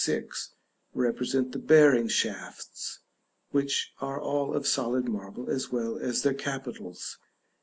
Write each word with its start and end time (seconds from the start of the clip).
6, 0.03 0.55
represent 0.95 1.51
the 1.51 1.59
bearing 1.59 2.07
shafts, 2.07 3.01
which 3.51 3.93
are 4.01 4.19
all 4.19 4.55
of 4.55 4.65
solid 4.65 5.07
marble 5.07 5.47
as 5.47 5.71
well 5.71 5.99
as 5.99 6.23
their 6.23 6.33
capitals. 6.33 7.19